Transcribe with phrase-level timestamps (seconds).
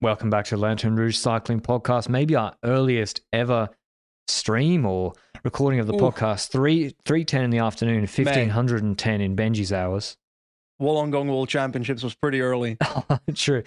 [0.00, 2.08] Welcome back to Lanterne Rouge Cycling Podcast.
[2.08, 3.70] Maybe our earliest ever
[4.28, 6.00] stream or recording of the Oof.
[6.00, 6.48] podcast.
[6.48, 10.16] Three three ten in the afternoon, fifteen hundred and ten in Benji's hours.
[10.80, 12.76] Wollongong World Championships was pretty early.
[13.34, 13.62] True.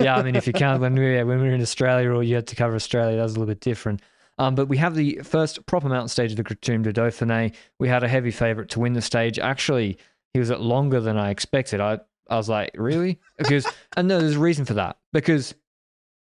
[0.00, 2.22] Yeah, I mean, if you count when we were, when we were in Australia or
[2.22, 4.02] you had to cover Australia, that was a little bit different.
[4.38, 7.54] Um, but we have the first proper mountain stage of the Critérium du Dauphiné.
[7.80, 9.38] We had a heavy favourite to win the stage.
[9.38, 9.98] Actually,
[10.34, 11.80] he was at longer than I expected.
[11.80, 11.98] I,
[12.28, 13.18] I was like, really?
[13.38, 14.98] Because, and no, there's a reason for that.
[15.12, 15.54] Because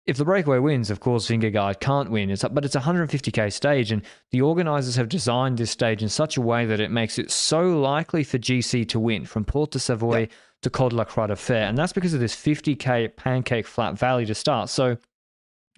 [0.08, 2.30] if the breakaway wins, of course, Vingegaard can't win.
[2.30, 6.38] It's but it's a 150k stage, and the organisers have designed this stage in such
[6.38, 9.78] a way that it makes it so likely for GC to win from Porte de
[9.78, 10.28] Savoie
[10.62, 13.98] to Col de la Croix de Fer, and that's because of this 50k pancake flat
[13.98, 14.70] valley to start.
[14.70, 14.96] So,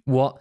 [0.04, 0.40] what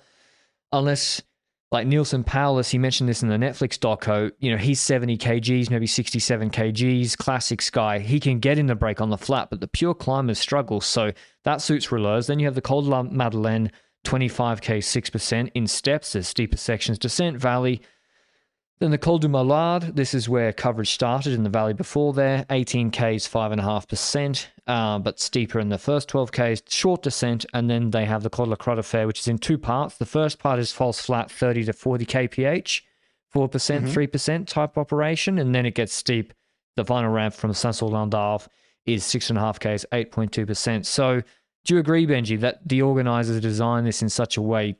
[0.71, 1.23] unless
[1.71, 4.31] like Neilson Powless, he mentioned this in the Netflix doco.
[4.39, 7.99] You know, he's 70 kgs, maybe 67 kgs, classic Sky.
[7.99, 10.81] He can get in the break on the flat, but the pure climbers struggle.
[10.81, 11.11] So
[11.43, 12.25] that suits rouleurs.
[12.25, 13.71] Then you have the Col de la Madeleine,
[14.05, 17.81] 25k, 6% in steps, there's steeper sections, descent valley.
[18.79, 22.45] Then the Col du Mollard, this is where coverage started in the valley before there,
[22.49, 28.23] 18k's, 5.5%, uh, but steeper in the first 12k's, short descent, and then they have
[28.23, 29.97] the Col de la Croix de Fer, which is in two parts.
[29.97, 32.81] The first part is false flat, 30 to 40 kph,
[33.35, 36.33] 4%, percent 3% type operation, and then it gets steep.
[36.77, 38.47] The final ramp from Saint-Sorlin-d'Arves
[38.85, 40.85] is 6.5k's, 8.2%.
[40.85, 41.21] So
[41.65, 44.77] do you agree, Benji, that the organisers designed this in such a way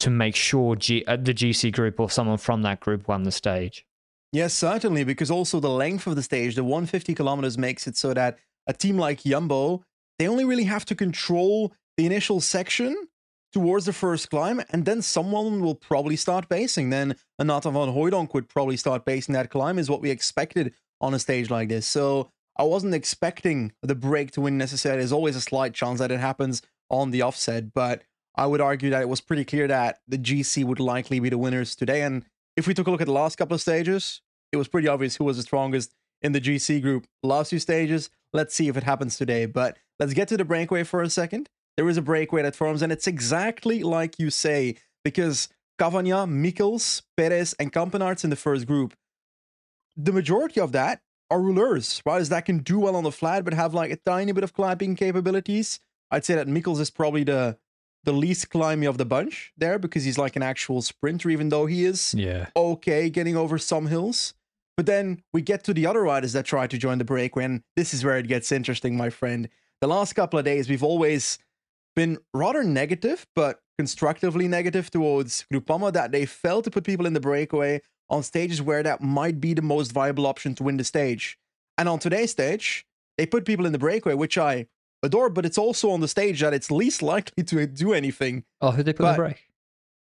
[0.00, 3.32] to make sure G- uh, the GC group or someone from that group won the
[3.32, 3.86] stage?
[4.32, 8.14] Yes, certainly, because also the length of the stage, the 150 kilometers, makes it so
[8.14, 9.82] that a team like Jumbo,
[10.18, 12.96] they only really have to control the initial section
[13.52, 16.90] towards the first climb, and then someone will probably start basing.
[16.90, 20.74] Then a Nathan van Hooydonk would probably start basing that climb, is what we expected
[21.00, 21.86] on a stage like this.
[21.86, 25.00] So I wasn't expecting the break to win necessarily.
[25.00, 28.02] There's always a slight chance that it happens on the offset, but
[28.40, 31.36] I would argue that it was pretty clear that the GC would likely be the
[31.36, 32.00] winners today.
[32.00, 32.24] And
[32.56, 35.16] if we took a look at the last couple of stages, it was pretty obvious
[35.16, 37.06] who was the strongest in the GC group.
[37.22, 39.44] Last few stages, let's see if it happens today.
[39.44, 41.50] But let's get to the breakaway for a second.
[41.76, 47.02] There is a breakaway that forms, and it's exactly like you say, because Cavagna, Mikkels,
[47.18, 48.94] Perez, and Campenaerts in the first group,
[49.98, 53.52] the majority of that are rouleurs, riders that can do well on the flat, but
[53.52, 55.78] have like a tiny bit of climbing capabilities.
[56.10, 57.58] I'd say that Mikkels is probably the
[58.04, 61.66] the least climby of the bunch there because he's like an actual sprinter, even though
[61.66, 62.46] he is Yeah.
[62.56, 64.34] okay getting over some hills.
[64.76, 67.62] But then we get to the other riders that try to join the breakaway, and
[67.76, 69.48] this is where it gets interesting, my friend.
[69.82, 71.38] The last couple of days, we've always
[71.94, 77.12] been rather negative, but constructively negative towards Groupama that they failed to put people in
[77.12, 80.84] the breakaway on stages where that might be the most viable option to win the
[80.84, 81.38] stage.
[81.76, 82.86] And on today's stage,
[83.18, 84.66] they put people in the breakaway, which I
[85.02, 88.44] adore, but it's also on the stage that it's least likely to do anything.
[88.60, 89.46] Oh, who they put in the break?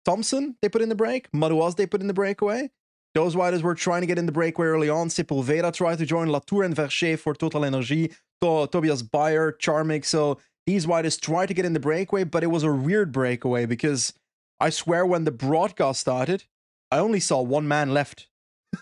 [0.05, 1.31] Thompson, they put in the break.
[1.31, 2.69] Madouas, they put in the breakaway.
[3.15, 5.07] Those riders were trying to get in the breakaway early on.
[5.09, 8.11] Sepulveda tried to join Latour and Vercher for Total Energy.
[8.41, 10.03] To- Tobias Bayer, Charmik.
[10.03, 13.65] So these riders tried to get in the breakaway, but it was a weird breakaway
[13.65, 14.13] because
[14.59, 16.43] I swear when the broadcast started,
[16.91, 18.27] I only saw one man left.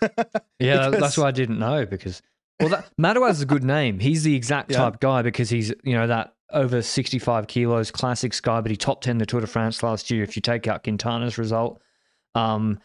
[0.58, 2.22] Yeah, Because- that's why I didn't know because
[2.70, 3.98] well, that is a good name.
[3.98, 4.78] He's the exact Yeah.
[4.78, 8.76] type guy because he's you know that over sixty five kilos classic guy, but he
[8.76, 10.22] top ten the Tour de France last year.
[10.22, 11.80] If you take out Quintana's result,
[12.34, 12.78] um,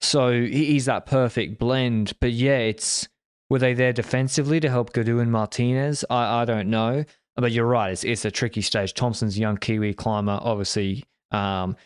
[0.00, 2.12] so he- he's that perfect blend.
[2.20, 3.08] But yeah, it's
[3.48, 6.04] were they there defensively to help Gaudu and Martinez?
[6.08, 7.04] I I don't know,
[7.36, 7.92] but you're right.
[7.92, 8.94] It's it's a tricky stage.
[8.94, 11.04] Thompson's young Kiwi climber, obviously.
[11.32, 11.76] Um,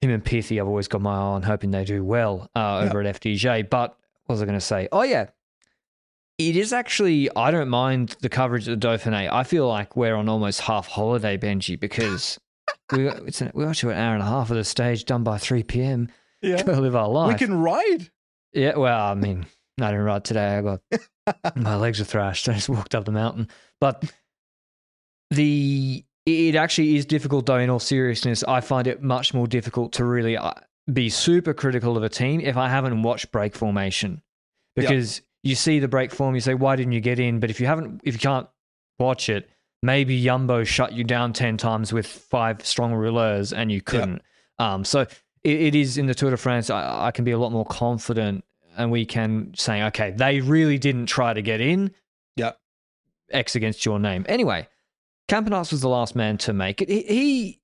[0.00, 3.00] him and Pithie, I've always got my eye on, hoping they do well uh, over
[3.00, 3.70] at FDJ.
[3.70, 3.96] But
[4.26, 4.88] what was I going to say?
[4.92, 5.26] Oh yeah,
[6.38, 7.28] it is actually.
[7.36, 9.30] I don't mind the coverage of the Dauphiné.
[9.30, 12.38] I feel like we're on almost half holiday, Benji, because
[12.92, 15.24] we it's an, we got to an hour and a half of the stage done
[15.24, 16.08] by three p.m.
[16.42, 16.62] Yeah.
[16.62, 17.40] Go live our life.
[17.40, 18.10] We can ride.
[18.52, 19.46] Yeah, well, I mean,
[19.80, 20.58] I didn't ride today.
[20.58, 20.80] I got
[21.56, 22.48] my legs are thrashed.
[22.48, 23.48] I just walked up the mountain.
[23.80, 24.04] But
[25.30, 27.58] the it actually is difficult, though.
[27.58, 30.52] In all seriousness, I find it much more difficult to really uh,
[30.92, 34.22] be super critical of a team if I haven't watched break formation,
[34.74, 37.60] because you see the break form, you say, "Why didn't you get in?" But if
[37.60, 38.48] you haven't, if you can't
[38.98, 39.48] watch it,
[39.82, 44.22] maybe Yumbo shut you down 10 times with five strong rouleurs and you couldn't.
[44.58, 45.12] Um, so it,
[45.44, 48.44] it is in the Tour de France, I, I can be a lot more confident
[48.76, 51.90] and we can say, okay, they really didn't try to get in.
[52.36, 52.52] Yeah.
[53.30, 54.24] X against your name.
[54.28, 54.68] Anyway,
[55.28, 56.88] Campenaerts was the last man to make it.
[56.88, 57.60] He, he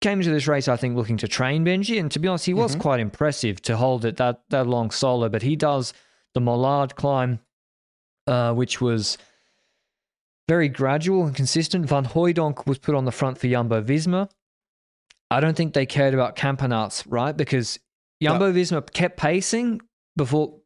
[0.00, 2.54] came into this race, I think, looking to train Benji, and to be honest, he
[2.54, 2.80] was Mhm.
[2.80, 5.28] quite impressive to hold it that that long solo.
[5.28, 5.92] But he does
[6.36, 7.40] the Mollard climb,
[8.26, 9.16] uh, which was
[10.48, 11.86] very gradual and consistent.
[11.86, 14.28] Van Hooydonk was put on the front for Jumbo Visma.
[15.30, 17.34] I don't think they cared about Campenaerts, right?
[17.34, 17.78] Because
[18.22, 19.80] Jumbo Visma kept pacing
[20.14, 20.60] before,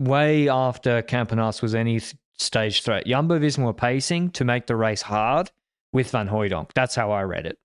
[0.00, 2.00] way after Campenaerts was any
[2.36, 3.06] stage threat.
[3.06, 5.52] Jumbo Visma were pacing to make the race hard
[5.92, 6.72] with Van Hooydonk.
[6.74, 7.58] That's how I read it.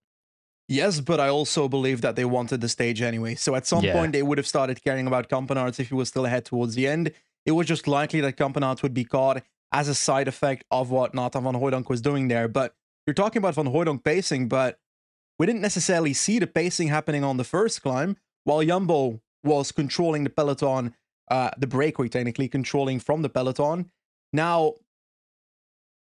[0.69, 3.35] Yes, but I also believe that they wanted the stage anyway.
[3.35, 3.93] So at some Yeah.
[3.93, 6.85] point, they would have started caring about Campenaerts if he was still ahead towards the
[6.87, 7.13] end.
[7.47, 9.41] It was just likely that Campenaerts would be caught
[9.71, 12.47] as a side effect of what Nathan van Hooydonk was doing there.
[12.47, 14.79] But you're talking about Van Hooydonk pacing, but
[15.39, 20.25] we didn't necessarily see the pacing happening on the first climb, while Jumbo was controlling
[20.25, 20.93] the peloton,
[21.31, 23.91] uh, the breakaway technically controlling from the peloton.
[24.33, 24.73] Now,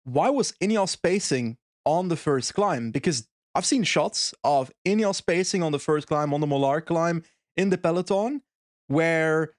[0.03, 2.89] why was Ineos pacing on the first climb?
[2.89, 7.23] Because I've seen shots of Ineos pacing on the first climb, on the Mollard climb
[7.55, 8.41] in the peloton,
[8.87, 9.53] where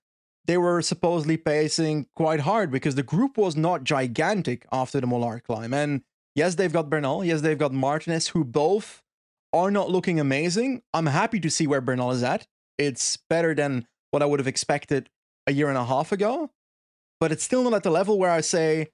[0.46, 5.42] they were supposedly pacing quite hard because the group was not gigantic after the Mollard
[5.42, 5.74] climb.
[5.74, 6.02] And
[6.34, 9.02] yes, they've got Bernal, yes, they've got Martinez, who both
[9.52, 10.82] are not looking amazing.
[10.94, 12.46] I'm happy to see where Bernal is at.
[12.78, 15.10] It's better than what I would have expected
[15.46, 16.50] a year and a half ago,
[17.20, 18.88] but it's still not at the level where I say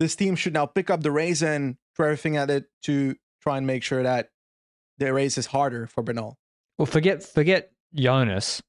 [0.00, 3.58] this team should now pick up the race and throw everything at it to try
[3.58, 4.30] and make sure that
[4.98, 6.36] the race is harder for Bernal.
[6.76, 8.62] Well, forget forget Jonas.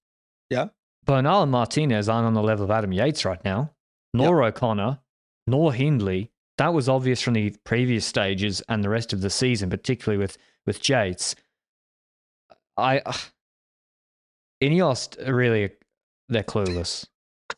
[0.50, 0.70] Yeah.
[1.10, 3.72] Bernal and Martinez aren't on the level of Adam Yates right now,
[4.14, 5.00] nor O'Connor,
[5.48, 6.30] nor Hindley.
[6.60, 10.38] That was obvious from the previous stages and the rest of the season, particularly with
[10.68, 11.36] with Yates.
[12.78, 13.14] I uh,
[14.62, 15.72] Ineos really
[16.28, 17.08] they're clueless.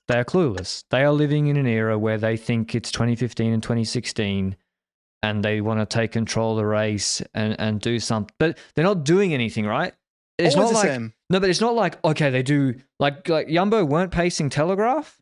[0.07, 0.85] They are clueless.
[0.89, 4.55] They are living in an era where they think it's 2015 and 2016
[5.23, 8.33] and they want to take control of the race and, and do something.
[8.39, 9.93] But they're not doing anything, right?
[10.45, 11.13] It's Always not the like same.
[11.29, 15.21] no, but it's not like okay, they do like like Yumbo weren't pacing Telegraph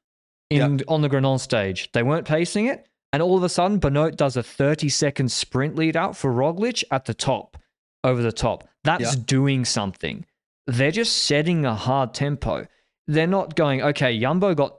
[0.50, 1.92] in on the Grenon stage.
[1.92, 5.76] They weren't pacing it, and all of a sudden, Benoit does a thirty second sprint
[5.76, 7.58] lead out for Roglic at the top,
[8.04, 8.68] over the top.
[8.84, 9.22] That's Yeah.
[9.26, 10.26] doing something.
[10.68, 12.68] They're just setting a hard tempo.
[13.08, 14.18] They're not going okay.
[14.18, 14.78] Yumbo got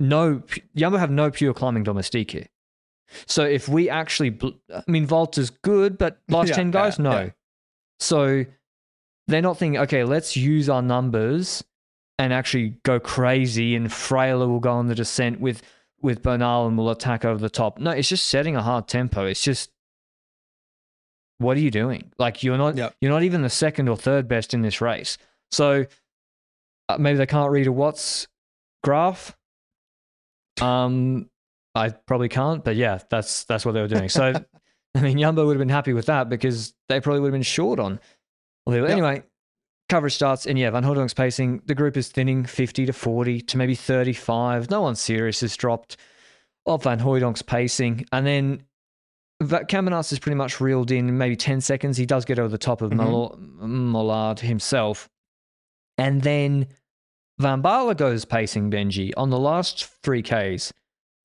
[0.00, 0.42] no.
[0.76, 2.46] Yumbo have no pure climbing domestique here.
[3.26, 7.02] So if we actually, bl- I mean, Valter's good, but last Yeah, ten guys, yeah,
[7.04, 7.10] no.
[7.20, 7.30] yeah.
[8.00, 8.44] So
[9.28, 11.64] they're not thinking, okay, let's use our numbers
[12.18, 15.62] and actually go crazy, and Frailer will go on the descent with
[16.02, 17.78] with Bernal and will attack over the top.
[17.78, 19.26] No, it's just setting a hard tempo.
[19.26, 19.70] It's just
[21.38, 22.12] what are you doing?
[22.18, 22.90] Like you're not Yeah.
[23.00, 25.18] you're not even the second or third best in this race.
[25.50, 25.84] So
[26.88, 28.28] uh, maybe they can't read a Watts
[28.82, 29.36] graph.
[30.60, 31.28] Um,
[31.74, 34.08] I probably can't, but yeah, that's that's what they were doing.
[34.08, 34.32] So
[34.94, 37.42] I mean, Yumbo would have been happy with that because they probably would have been
[37.42, 38.00] short on.
[38.66, 38.90] Well, Yeah.
[38.90, 39.22] anyway,
[39.88, 41.62] coverage starts, and yeah, Van Hooydonk's pacing.
[41.66, 44.70] The group is thinning 50 to 40 to maybe 35.
[44.70, 45.96] No one serious has dropped
[46.66, 48.04] off Van Hooydonk's pacing.
[48.12, 48.62] And then
[49.42, 51.96] Campenaerts is pretty much reeled in maybe 10 seconds.
[51.96, 53.38] He does get over the top of Mhm.
[53.60, 55.08] Mollard himself.
[55.98, 56.66] And then
[57.38, 60.72] Van Baarle goes pacing Benji on the last three Ks.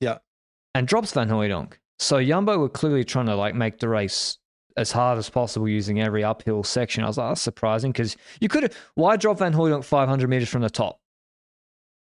[0.00, 0.18] Yeah.
[0.74, 1.74] And drops Van Hooydonk.
[1.98, 4.38] So Jumbo were clearly trying to like make the race
[4.76, 7.04] as hard as possible using every uphill section.
[7.04, 8.76] I was like, that's surprising because you could have.
[8.94, 10.98] Why drop Van Hooydonk 500 meters from the top?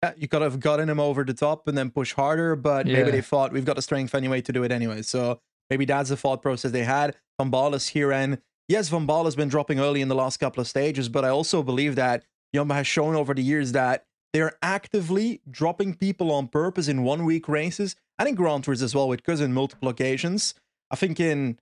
[0.02, 2.98] Yeah, you could have gotten him over the top and then push harder, but Yeah.
[2.98, 5.02] maybe they thought we've got the strength anyway to do it anyway.
[5.02, 7.16] So maybe that's the thought process they had.
[7.40, 10.60] Van Baarle here, and yes, Van Baarle has been dropping early in the last couple
[10.60, 14.56] of stages, but I also believe that Jumbo has shown over the years that they're
[14.62, 19.08] actively dropping people on purpose in one week races and in Grand Tours as well
[19.08, 20.54] with Cousin multiple occasions.
[20.90, 21.58] I think in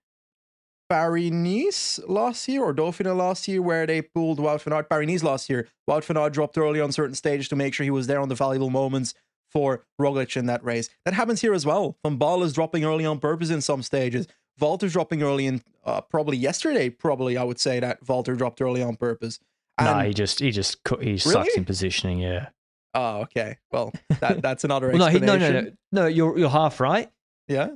[0.89, 4.89] Paris last year or Dauphiné last year, where they pulled Wout van Aert.
[4.89, 7.91] Paris last year, Wout van Aert dropped early on certain stages to make sure he
[7.91, 9.15] was there on the valuable moments
[9.51, 10.89] for Roglic in that race.
[11.05, 11.97] That happens here as well.
[12.05, 14.27] Van Baarle is dropping early on purpose in some stages.
[14.61, 16.91] Valter's dropping early in uh, probably yesterday.
[16.91, 19.39] Probably I would say that Valter dropped early on purpose.
[19.81, 22.19] nah, he just he just he sucks in positioning.
[22.19, 22.49] Yeah.
[22.95, 23.59] Oh, okay.
[23.73, 26.07] Well, that that's another Well, no, he, no, no, no, no.
[26.07, 27.11] You're you're half right.
[27.49, 27.71] Yeah.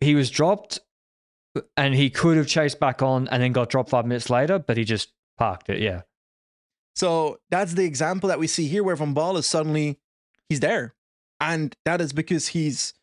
[0.00, 0.80] He was dropped,
[1.76, 4.76] and he could have chased back on and then got dropped five minutes later, but
[4.76, 5.80] he just parked it.
[5.80, 6.02] Yeah.
[6.94, 9.98] So that's the example that we see here where Van Baarle is suddenly
[10.48, 10.94] he's there.
[11.40, 12.94] And that is because he's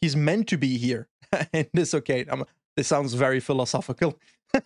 [0.00, 1.08] he's meant to be here
[1.52, 2.24] in this okay.
[2.28, 2.44] I'm
[2.76, 4.18] This sounds very philosophical.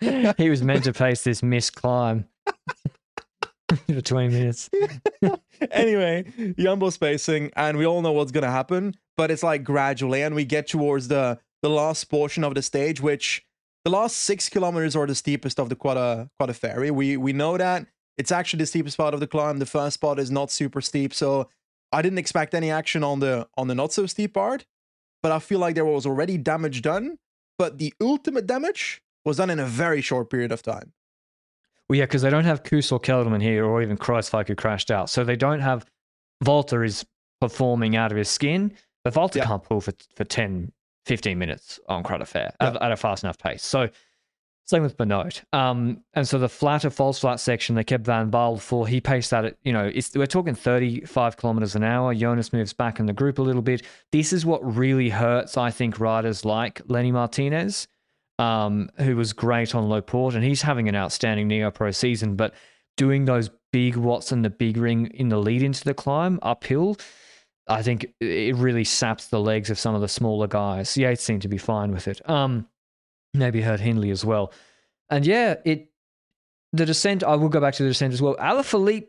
[0.36, 2.26] he was meant to pace this missed climb
[3.86, 4.70] for 20 minutes.
[5.70, 10.34] anyway, Jumbo spacing, and we all know what's gonna happen, but it's like gradually, and
[10.34, 13.44] we get towards the the last portion of the stage, which
[13.84, 16.90] the last six kilometers are the steepest of the Quad Quad Ferry.
[16.90, 17.86] We we know that
[18.18, 19.58] it's actually the steepest part of the climb.
[19.58, 21.48] The first part is not super steep, so
[21.92, 24.64] I didn't expect any action on the on the not so steep part.
[25.22, 27.16] But I feel like there was already damage done,
[27.56, 30.92] but the ultimate damage was done in a very short period of time.
[31.88, 34.90] Well, yeah, because they don't have Kuss or Kelderman here, or even Kruijswijk who crashed
[34.90, 35.08] out.
[35.10, 35.86] So they don't have
[36.44, 37.06] Valter is
[37.40, 38.72] performing out of his skin,
[39.04, 39.46] but Valter Yeah.
[39.46, 40.72] can't pull for, for 10,
[41.06, 42.68] 15 minutes on Crowd Fair Yeah.
[42.68, 43.62] at, at a fast enough pace.
[43.64, 43.88] So
[44.64, 45.42] same with Benoit.
[45.52, 48.86] Um, and so the flat flatter false flat section, they kept Van Baarle for.
[48.86, 52.14] He paced that at, you know, it's, we're talking 35 kilometers an hour.
[52.14, 53.82] Jonas moves back in the group a little bit.
[54.12, 57.88] This is what really hurts, I think, riders like Lenny Martinez
[58.38, 62.36] um, who was great on low port, and he's having an outstanding Neo Pro season.
[62.36, 62.54] But
[62.96, 66.96] doing those big watts and the big ring in the lead into the climb uphill,
[67.68, 70.96] I think it really saps the legs of some of the smaller guys.
[70.96, 72.28] Yates seemed to be fine with it.
[72.28, 72.66] Um,
[73.34, 74.52] maybe hurt Hindley as well.
[75.10, 75.88] And yeah, it
[76.72, 77.22] the descent.
[77.22, 78.34] I will go back to the descent as well.
[78.36, 79.08] Alaphilippe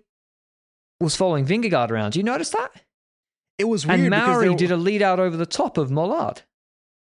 [1.00, 2.12] was following Vingegaard around.
[2.12, 2.72] Do you notice that?
[3.58, 6.42] It was weird And because Maori did a lead out over the top of Mollard.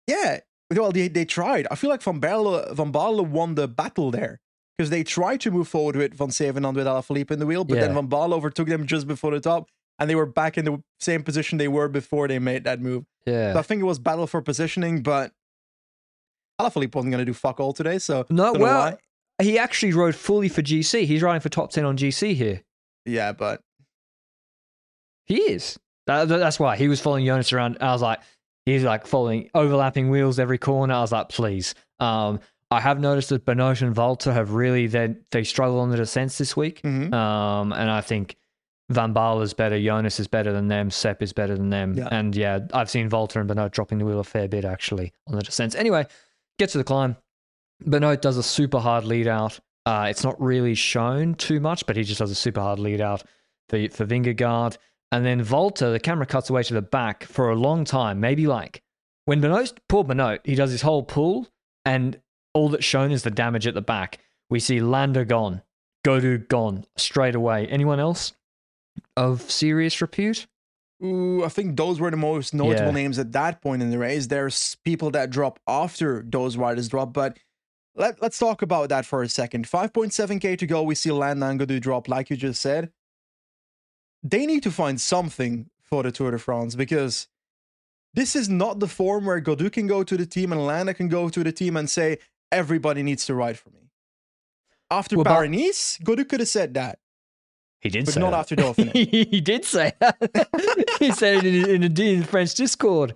[0.06, 0.40] Yeah,
[0.74, 1.66] well, they, they tried.
[1.70, 4.40] I feel like Van Baarle, Van Baarle won the battle there
[4.76, 7.78] because they tried to move forward with Van Zevenant with Alaphilippe in the wheel, but
[7.78, 7.94] then Yeah.
[7.94, 9.68] Van Baarle overtook them just before the top,
[10.02, 13.04] and they were back in the same position they were before they made that move.
[13.26, 13.52] Yeah.
[13.54, 15.32] So I think it was battle for positioning, but
[16.60, 17.98] Alaphilippe wasn't going to do fuck all today.
[17.98, 18.98] So No, well,
[19.40, 21.04] he actually rode fully for GC.
[21.06, 22.62] He's riding for top 10 on GC here.
[23.06, 23.60] yeah, but
[25.24, 25.78] He is.
[26.06, 27.78] That, that- that's why he was following Jonas around.
[27.80, 28.20] I was like,
[28.66, 30.94] he's like following overlapping wheels every corner.
[30.94, 31.74] I was like, please.
[32.00, 32.40] Um,
[32.70, 36.38] I have noticed that Benoit and Valter have really they they struggle on the descents
[36.38, 36.80] this week.
[36.82, 37.12] mhm.
[37.12, 38.36] Um, and I think
[38.92, 41.94] Van Baarle is better, Jonas is better than them, Sepp is better than them.
[41.94, 42.08] Yeah.
[42.10, 45.36] And yeah, I've seen Valter and Benoit dropping the wheel a fair bit actually on
[45.36, 45.74] the descents.
[45.74, 46.06] Anyway,
[46.58, 47.16] get to the climb.
[47.84, 49.58] Benoit does a super hard lead out.
[49.84, 53.00] Uh, it's not really shown too much, but he just does a super hard lead
[53.00, 53.22] out
[53.68, 54.76] for, for Vingegaard.
[55.10, 58.46] And then Valter, the camera cuts away to the back for a long time, maybe
[58.46, 58.82] like
[59.24, 61.48] when Benoit, poor Benoit, he does his whole pull
[61.84, 62.20] and
[62.54, 64.18] all that's shown is the damage at the back.
[64.50, 65.62] We see Landa gone,
[66.04, 67.66] Gaudu gone straight away.
[67.66, 68.32] Anyone else
[69.16, 70.46] of serious repute?
[71.04, 72.90] Ooh, I think those were the most notable Yeah.
[72.92, 74.28] names at that point in the race.
[74.28, 77.38] There's people that drop after those riders drop, but
[77.96, 79.66] let, let's talk about that for a second.
[79.66, 80.82] 5.7k to go.
[80.82, 82.92] We see Landa and Gaudu drop, like you just said.
[84.22, 87.26] They need to find something for the Tour de France because
[88.14, 91.08] this is not the form where Gaudu can go to the team and Landa can
[91.08, 92.18] go to the team and say,
[92.52, 93.90] everybody needs to ride for me.
[94.90, 97.00] After Well, Paris, Gaudu could have said that.
[97.82, 98.38] He did But say not that.
[98.38, 98.92] after Dauphiné.
[99.30, 100.88] he did say that.
[101.00, 103.14] he said it in, in, a, in French Discord.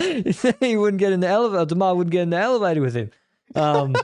[0.00, 1.74] he said he wouldn't get in the elevator.
[1.74, 3.10] Démare wouldn't get in the elevator with him.
[3.54, 3.94] Um,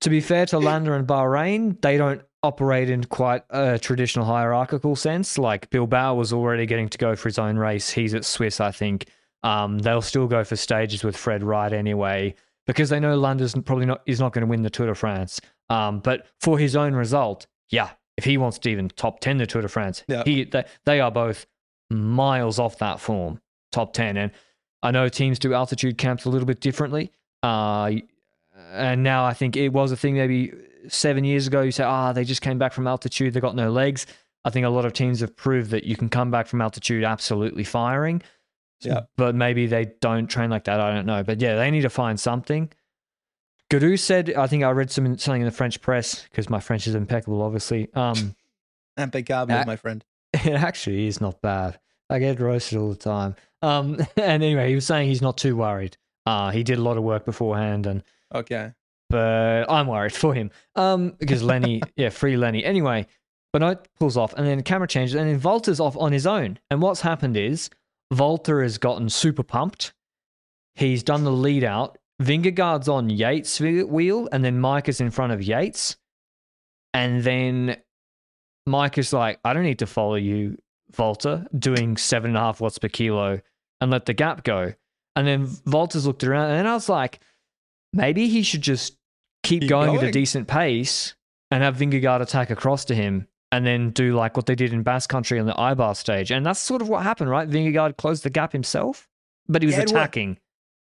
[0.00, 4.94] to be fair to Landa and Bahrain, they don't operate in quite a traditional hierarchical
[4.94, 5.38] sense.
[5.38, 7.88] Like Bilbao was already getting to go for his own race.
[7.90, 9.06] He's at Swiss, I think.
[9.42, 12.34] Um, they'll still go for stages with Fred Wright anyway
[12.66, 15.40] because they know Landa's probably not is not going to win the Tour de France.
[15.70, 17.90] Um, but for his own result, yeah,
[18.22, 20.22] if he wants to even top ten the Tour de France, Yeah.
[20.24, 21.46] he they, they are both
[21.90, 23.40] miles off that form,
[23.72, 24.16] top ten.
[24.16, 24.30] And
[24.82, 27.10] I know teams do altitude camps a little bit differently.
[27.42, 27.92] Uh,
[28.72, 30.52] and now I think it was a thing maybe
[30.88, 31.62] seven years ago.
[31.62, 34.06] You say, ah, they just came back from altitude, they got no legs.
[34.44, 37.02] I think a lot of teams have proved that you can come back from altitude
[37.04, 38.22] absolutely firing.
[38.80, 39.00] Yeah.
[39.16, 40.80] But maybe they don't train like that.
[40.80, 41.22] I don't know.
[41.22, 42.70] But yeah, they need to find something.
[43.72, 46.86] Guru said, I think I read some something in the French press because my French
[46.86, 47.88] is impeccable, obviously.
[47.94, 48.36] Um,
[48.98, 50.04] Impeccable, Uh, my friend.
[50.34, 51.80] it actually is not bad.
[52.10, 53.34] I get roasted all the time.
[53.62, 55.96] Um, and anyway, he was saying he's not too worried.
[56.26, 58.02] Uh, he did a lot of work beforehand, and
[58.34, 58.72] Okay.
[59.08, 60.50] but I'm worried for him.
[60.76, 62.62] Um, because Lenny, yeah, free Lenny.
[62.66, 63.06] Anyway,
[63.54, 66.26] but Benoit pulls off, and then the camera changes, and then Valter's off on his
[66.26, 66.58] own.
[66.70, 67.70] And what's happened is
[68.12, 69.94] Valter has gotten super pumped.
[70.74, 71.96] He's done the lead out.
[72.24, 75.96] Vingegaard's on Yates' wheel, and then Majka is in front of Yates.
[76.94, 77.76] And then
[78.68, 80.58] Majka is like, I don't need to follow you,
[80.92, 83.40] Valter, doing seven and a half watts per kilo
[83.80, 84.74] and let the gap go.
[85.16, 87.20] And then Valter's looked around, and then I was like,
[87.92, 88.96] maybe he should just
[89.42, 91.14] keep, Keep going, at a decent pace
[91.50, 94.82] and have Vingegaard attack across to him and then do like what they did in
[94.82, 96.30] Basque Country on the Ibar stage.
[96.30, 97.48] And that's sort of what happened, right?
[97.48, 99.08] Vingegaard closed the gap himself,
[99.48, 100.38] but he was Yeah, attacking.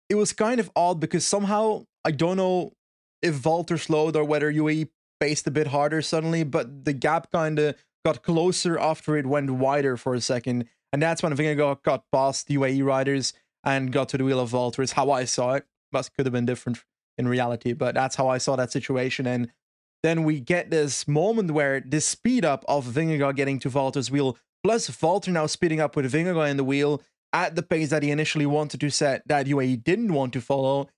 [0.09, 2.73] It was kind of odd because somehow I don't know
[3.23, 4.89] if Valter slowed or whether UAE
[5.21, 7.75] paced a bit harder suddenly, but the gap kind of
[8.05, 10.67] got closer after it went wider for a second.
[10.93, 13.33] And that's when Vingegaard got past UAE riders
[13.65, 14.83] and got to the wheel of Valter.
[14.83, 15.67] Is how I saw it.
[15.93, 16.85] Must could have been different
[17.19, 19.27] in reality, but that's how I saw that situation.
[19.27, 19.51] And
[20.03, 24.39] then we get this moment where this speed up of Vingegaard getting to Valter's wheel,
[24.63, 28.11] plus Valter now speeding up with Vingegaard in the wheel at the pace that he
[28.11, 30.89] initially wanted to set, that UAE didn't want to follow,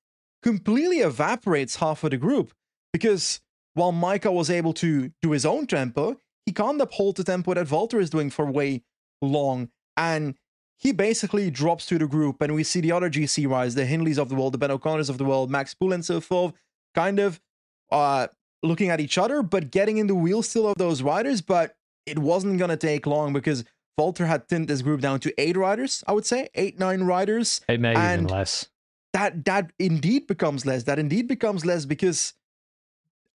[0.42, 2.52] completely evaporates half of the group.
[2.92, 3.40] Because
[3.74, 7.66] while Majka was able to do his own tempo, he can't uphold the tempo that
[7.66, 8.82] Valter is doing for way
[9.20, 9.70] long.
[9.96, 10.34] And
[10.78, 14.18] he basically drops to the group, and we see the other GC riders, the Hindleys
[14.18, 16.54] of the world, the Ben O'Connors of the world, Max Poole, and so forth,
[16.94, 17.38] kind of
[17.92, 18.28] uh,
[18.62, 21.42] looking at each other, but getting in the wheel still of those riders.
[21.42, 23.64] But it wasn't going to take long because
[24.00, 27.60] Valter had thinned this group down to eight riders, I would say, eight, nine riders.
[27.68, 28.68] It may and even less.
[29.12, 30.84] That, that indeed becomes less.
[30.84, 32.34] That indeed becomes less because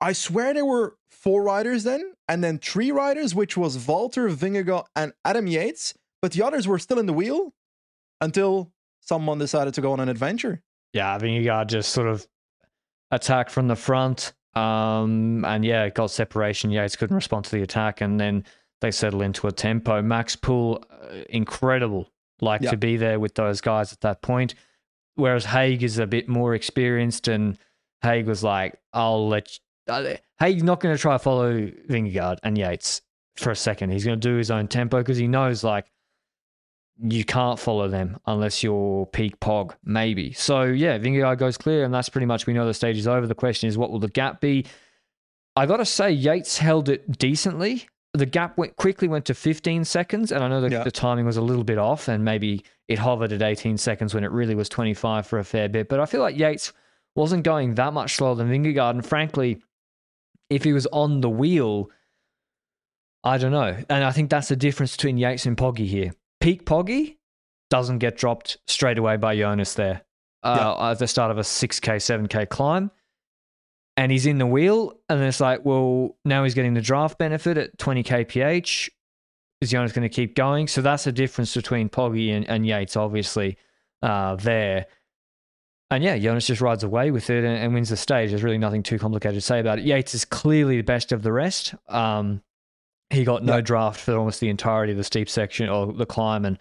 [0.01, 4.87] I swear there were four riders then, and then three riders, which was Valter, Vingegaard,
[4.95, 5.95] and Adam Yates
[6.25, 7.53] but the others were still in the wheel
[8.23, 10.63] until someone decided to go on an adventure.
[10.95, 12.27] Yeah, I mean, you got just sort of
[13.11, 14.33] attack from the front.
[14.55, 16.71] Um, and yeah, got separation.
[16.71, 18.45] Yates couldn't respond to the attack, and then
[18.81, 20.03] they settle into a tempo.
[20.03, 24.55] Max Poole, uh, incredible, like to be there with those guys at that point.
[25.15, 27.57] Whereas Haig is a bit more experienced, and
[28.03, 31.53] Haig was like, "I'll let." You, uh, Haig's not going to try to follow
[31.89, 33.01] Vingegaard and Yates
[33.37, 33.91] for a second.
[33.91, 35.87] He's going to do his own tempo because he knows, like,
[36.99, 40.33] you can't follow them unless you're peak pog, maybe.
[40.33, 43.27] So yeah, Vingegaard goes clear, and that's pretty much we know the stage is over.
[43.27, 44.67] The question is, what will the gap be?
[45.57, 47.89] I got to say, Yates held it decently.
[48.15, 50.85] The gap went quickly went to 15 seconds, and I know that yeah.
[50.85, 54.25] the timing was a little bit off, and maybe it hovered at 18 seconds when
[54.25, 55.89] it really was 25 for a fair bit.
[55.89, 56.73] But I feel like Yates
[57.17, 59.63] wasn't going that much slower than Vingegaard, and frankly,
[60.49, 61.91] if he was on the wheel,
[63.25, 63.77] I don't know.
[63.89, 66.13] And I think that's the difference between Yates and Poggy here
[66.45, 67.17] peak Poggy
[67.71, 70.03] doesn't get dropped straight away by Jonas there
[70.43, 70.91] uh, yeah.
[70.91, 72.91] at the start of a 6K, 7K climb.
[73.97, 74.99] And he's in the wheel.
[75.09, 78.91] And it's like, well, now he's getting the draft benefit at 20 kph.
[79.61, 80.67] Is Jonas going to keep going?
[80.67, 83.57] So that's the difference between Poggy and, and Yates, obviously,
[84.03, 84.87] uh, there.
[85.91, 88.31] And yeah, Jonas just rides away with it and, and, wins the stage.
[88.31, 89.85] There's really nothing too complicated to say about it.
[89.85, 91.75] Yates is clearly the best of the rest.
[91.89, 92.43] Um,
[93.11, 93.65] he got no yep.
[93.65, 96.59] draft for almost the entirety of the steep section or the climb and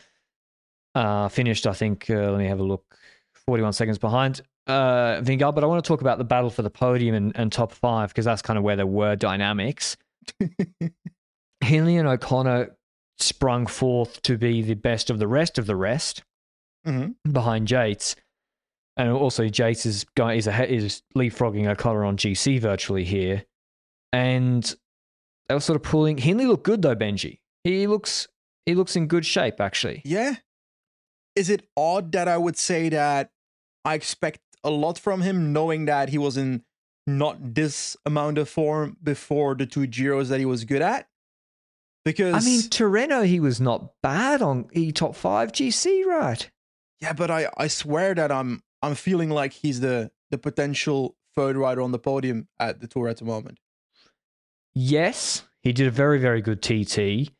[0.94, 2.96] uh, finished, I think, uh, let me have a look,
[3.48, 5.56] 41 seconds behind uh, Vingegaard.
[5.56, 8.10] But I want to talk about the battle for the podium and, and top five
[8.10, 9.98] because that's kind of where there were dynamics.
[11.62, 12.76] Hindley and O'Connor
[13.18, 16.24] sprung forth to be the best of the rest of the rest
[16.86, 17.32] mm-hmm.
[17.32, 18.16] behind Jates.
[18.96, 23.44] And also, Yates is, going, is, a, is leapfrogging O'Connor on GC virtually here.
[24.12, 24.64] And
[25.48, 26.18] they were sort of pulling.
[26.18, 27.40] Hindley looked good though, Benji.
[27.64, 28.28] He looks
[28.66, 30.02] he looks in good shape actually.
[30.06, 30.36] Yeah.
[31.36, 33.32] Is it odd that I would say that
[33.84, 36.64] I expect a lot from him, knowing that he was in
[37.06, 41.08] not this amount of form before the two Giros that he was good at?
[42.06, 46.50] Because I mean, Tirreno, he was not bad on he top five GC, right?
[47.02, 51.56] Yeah, but I I swear that I'm I'm feeling like he's the the potential third
[51.56, 53.60] rider on the podium at the tour at the moment.
[54.76, 57.32] Yes, he did a very, very good TT.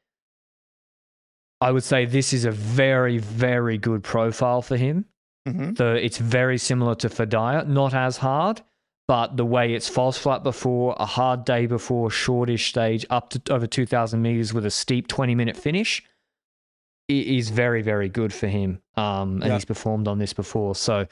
[1.60, 5.06] I would say this is a very, very good profile for him.
[5.48, 5.74] Mm-hmm.
[5.74, 8.62] The, it's very similar to Fedaia, not as hard,
[9.08, 13.54] but the way it's false flat before, a hard day before, shortish stage, up to
[13.54, 16.02] over 2,000 meters with a steep 20 minute finish,
[17.10, 18.82] is very, very good for him.
[18.96, 19.54] Um, and yeah.
[19.56, 20.76] he's performed on this before.
[20.76, 21.06] So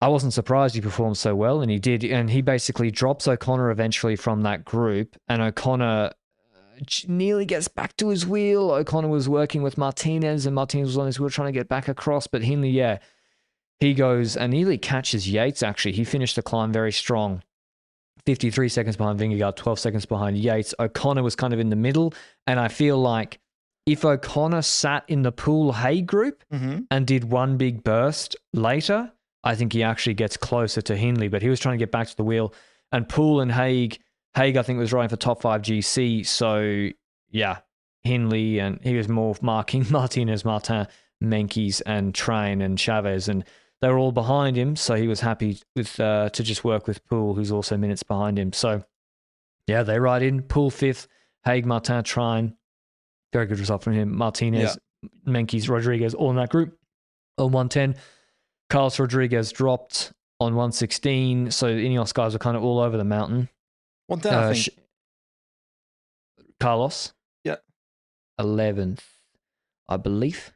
[0.00, 2.04] I wasn't surprised he performed so well, and he did.
[2.04, 6.12] And he basically drops O'Connor eventually from that group, and O'Connor
[7.08, 8.70] nearly gets back to his wheel.
[8.70, 11.88] O'Connor was working with Martinez, and Martinez was on his wheel trying to get back
[11.88, 12.98] across, but Hindley, yeah,
[13.80, 15.62] he goes and nearly catches Yates.
[15.62, 17.42] Actually, he finished the climb very strong.
[18.26, 20.74] 53 seconds behind Vingegaard, 12 seconds behind Yates.
[20.78, 22.14] O'Connor was kind of in the middle,
[22.46, 23.38] and I feel like
[23.86, 26.80] if O'Connor sat in the Poole Haig group mm-hmm.
[26.90, 31.42] and did one big burst later, I think he actually gets closer to Hindley, but
[31.42, 32.54] he was trying to get back to the wheel.
[32.92, 33.98] And Poole and Haig,
[34.36, 36.26] Haig, I think, was riding for top five GC.
[36.26, 36.88] So,
[37.30, 37.58] yeah,
[38.02, 40.86] Hindley, and he was more marking Martinez, Martin,
[41.22, 43.28] Meintjes, and Træen and Chaves.
[43.28, 43.44] And
[43.80, 44.76] they were all behind him.
[44.76, 48.38] So he was happy with uh, to just work with Poole, who's also minutes behind
[48.38, 48.52] him.
[48.52, 48.84] So,
[49.66, 50.42] yeah, they ride in.
[50.42, 51.06] Poole fifth,
[51.44, 52.54] Haig, Martin, Træen.
[53.32, 54.16] Very good result from him.
[54.16, 55.08] Martinez, yeah.
[55.26, 56.78] Meintjes, Rodriguez, all in that group
[57.38, 57.96] on 110.
[58.70, 61.50] Carlos Rodriguez dropped on 116.
[61.50, 63.48] So the Ineos guys were kind of all over the mountain.
[64.06, 64.64] One ten, I Uh, think.
[64.64, 64.68] sh-
[66.60, 67.12] Carlos.
[67.44, 67.56] Yeah.
[68.40, 69.02] 11th,
[69.88, 70.52] I believe.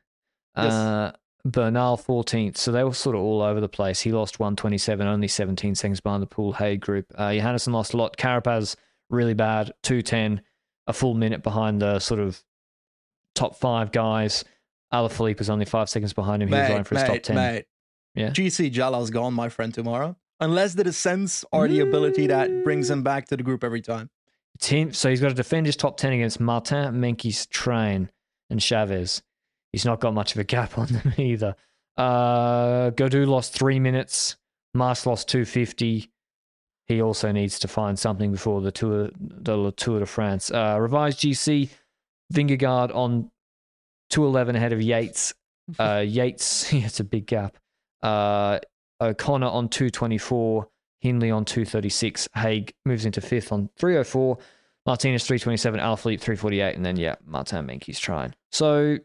[0.56, 0.72] Yes.
[0.72, 1.12] Uh,
[1.44, 2.56] Bernal 14th.
[2.56, 4.00] So they were sort of all over the place.
[4.00, 7.06] He lost 127, only 17 seconds behind the Poole Haig group.
[7.14, 8.16] Uh, Johannessen lost a lot.
[8.16, 8.76] Carapaz,
[9.10, 10.42] really bad, 210,
[10.86, 12.42] a full minute behind the sort of
[13.34, 14.44] top five guys.
[14.92, 16.48] Alaphilippe was only five seconds behind him.
[16.48, 17.36] He was mate, going for his top 10.
[17.36, 17.64] mate.
[18.14, 18.30] Yeah.
[18.30, 20.16] GC Jala's gone, my friend, tomorrow.
[20.40, 24.10] Unless the descents are the ability that brings him back to the group every time.
[24.60, 24.92] Him.
[24.92, 28.08] So he's got to defend his top 10 against Martin, Meintjes, Træen,
[28.50, 29.22] and Chaves.
[29.72, 31.54] He's not got much of a gap on them either.
[31.96, 34.36] Uh, Gaudu lost three minutes.
[34.74, 36.10] Mars lost 250.
[36.86, 40.50] He also needs to find something before the Tour, the Tour de France.
[40.50, 41.68] Uh, revised GC,
[42.32, 43.30] Vingegaard on
[44.10, 45.34] 211 ahead of Yates.
[45.78, 47.58] Uh, Yates, it's a big gap.
[48.02, 48.58] Uh,
[49.00, 50.68] O'Connor on 224.
[51.00, 52.28] Hindley on 236.
[52.34, 54.38] Haig moves into fifth on 304.
[54.86, 55.80] Martinez 327.
[55.80, 56.74] Alaphilippe 348.
[56.74, 58.34] And then, yeah, Martin Meintjes trying.
[58.50, 58.98] So,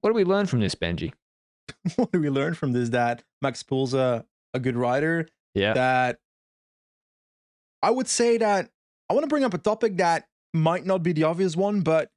[0.00, 1.12] what do we learn from this, Benji?
[1.96, 2.90] what do we learn from this?
[2.90, 5.28] That Max Poole's a, a good rider.
[5.54, 5.72] Yeah.
[5.72, 6.18] That
[7.82, 8.70] I would say that
[9.08, 12.10] I want to bring up a topic that might not be the obvious one, but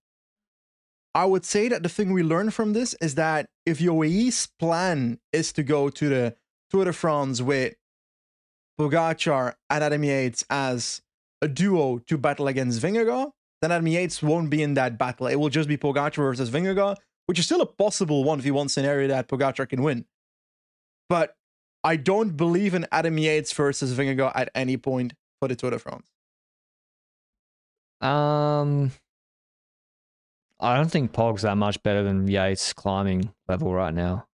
[1.13, 5.19] I would say that the thing we learn from this is that if UAE's plan
[5.33, 6.35] is to go to the
[6.69, 7.75] Tour de France with
[8.79, 11.01] Pogacar and Adam Yates as
[11.41, 15.27] a duo to battle against Vingegaard, then Adam Yates won't be in that battle.
[15.27, 19.27] It will just be Pogacar versus Vingegaard, which is still a possible 1v1 scenario that
[19.27, 20.05] Pogacar can win.
[21.09, 21.35] But
[21.83, 25.79] I don't believe in Adam Yates versus Vingegaard at any point for the Tour de
[25.79, 26.07] France.
[28.01, 28.91] Um,
[30.59, 34.27] I don't think Pog's that much better than Yates climbing level right now.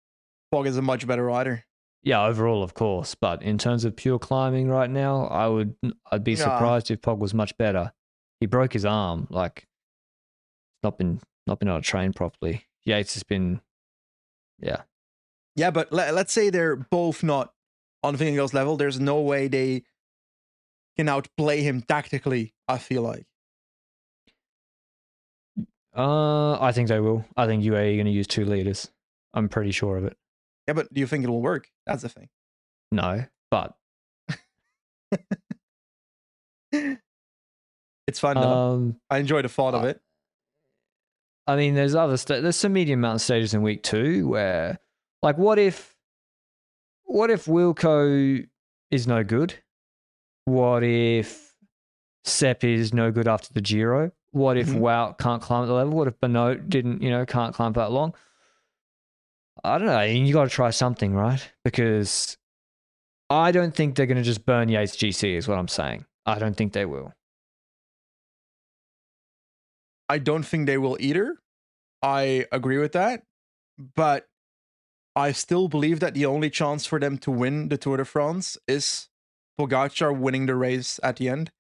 [0.52, 1.64] Pog is a much better rider.
[2.02, 5.74] Yeah, overall, of course, but in terms of pure climbing right now, I would
[6.10, 6.38] I'd be Yeah.
[6.44, 7.92] surprised if Pog was much better.
[8.40, 9.66] He broke his arm, like
[10.82, 12.66] not been not been able to train properly.
[12.84, 13.60] Yates has been,
[14.58, 14.82] yeah,
[15.56, 17.52] Yeah, but let, let's say they're both not
[18.02, 18.76] on Vingegaard's level.
[18.78, 19.82] There's no way they
[20.96, 23.26] can outplay him tactically, I feel like.
[25.94, 27.24] uh, I think they will.
[27.36, 28.90] I think UAE are going to use two leaders.
[29.34, 30.16] I'm pretty sure of it.
[30.70, 31.66] Yeah, but do you think it will work?
[31.85, 32.28] That's the thing.
[32.92, 33.74] No, but
[38.06, 38.42] It's fun though.
[38.74, 40.00] um, I enjoy the thought of uh, it.
[41.48, 44.78] I mean, there's other sta- there's some medium mountain stages in week two where,
[45.22, 45.96] like, what if,
[47.02, 48.46] what if Wilco
[48.92, 49.54] is no good?
[50.44, 51.52] What if
[52.24, 54.12] Sep is no good after the Giro?
[54.30, 54.78] What if Mhm.
[54.80, 55.94] Wout can't climb at the level?
[55.94, 58.14] What if Benoit didn't, you know, can't climb for that long?
[59.62, 60.03] I don't know.
[60.03, 61.51] You got to try something, right?
[61.64, 62.37] Because
[63.29, 65.37] I don't think they're going to just burn Yates GC.
[65.37, 66.07] Is what I'm saying.
[66.27, 67.12] I don't think they will.
[70.09, 71.38] I don't think they will either.
[72.03, 73.23] I agree with that.
[73.94, 74.27] But
[75.14, 78.57] I still believe that the only chance for them to win the Tour de France
[78.66, 79.09] is
[79.59, 81.51] Pogacar winning the race at the end.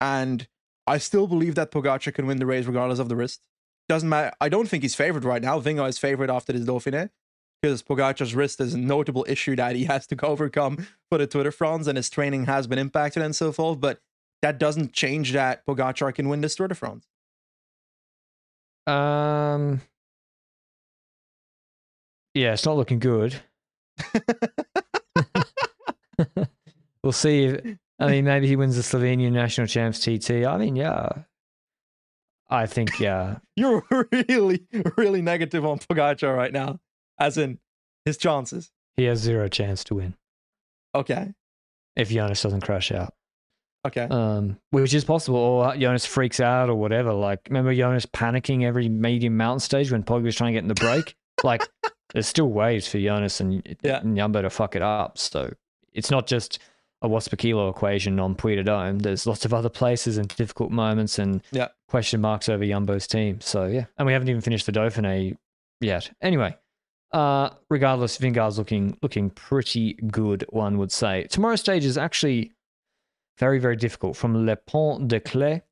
[0.00, 0.46] And
[0.86, 3.46] I still believe that Pogacar can win the race regardless of the wrist.
[3.88, 4.32] Doesn't matter.
[4.40, 5.58] I don't think he's favored right now.
[5.60, 7.10] Vingegaard is favored after this Dauphiné
[7.60, 11.44] because Pogacar's wrist is a notable issue that he has to overcome for the Tour
[11.44, 13.80] de France and his training has been impacted and so forth.
[13.80, 14.00] But
[14.42, 17.06] that doesn't change that Pogacar can win this Tour de France.
[18.86, 19.82] Um.
[22.34, 23.40] Yeah, it's not looking good.
[27.02, 27.44] we'll see.
[27.44, 30.44] If, I mean, maybe he wins the Slovenian national champs TT.
[30.46, 31.08] I mean, yeah.
[32.48, 33.38] I think, yeah.
[33.56, 34.66] You're really,
[34.96, 36.80] really negative on Pogacar right now,
[37.18, 37.58] as in
[38.04, 38.70] his chances.
[38.96, 40.14] He has zero chance to win
[40.94, 41.34] Okay.
[41.96, 43.14] if Jonas doesn't crash out.
[43.86, 44.02] Okay.
[44.10, 47.12] Um, which is possible, or Jonas freaks out or whatever.
[47.12, 50.68] Like, remember Jonas panicking every medium mountain stage when Pog was trying to get in
[50.68, 51.14] the break?
[51.44, 51.66] like,
[52.12, 54.00] there's still ways for Jonas and, Yeah.
[54.00, 55.16] and Jumbo to fuck it up.
[55.16, 55.52] So
[55.92, 56.58] it's not just
[57.02, 58.98] a what's per kilo equation on Puy de Dome.
[58.98, 61.68] There's lots of other places and difficult moments and Yeah.
[61.88, 63.40] question marks over Jumbo's team.
[63.40, 65.36] So yeah, and we haven't even finished the Dauphiné
[65.80, 66.10] yet.
[66.20, 66.56] Anyway,
[67.12, 70.44] uh, regardless, Vingegaard's looking looking pretty good.
[70.50, 72.52] One would say tomorrow's stage is actually
[73.38, 75.62] very very difficult from Le Pont-de-Claix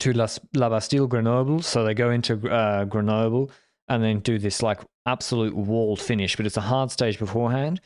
[0.00, 1.62] to La, La Bastille Grenoble.
[1.62, 3.50] So they go into uh, Grenoble
[3.88, 7.80] and then do this like absolute walled finish, but it's a hard stage beforehand.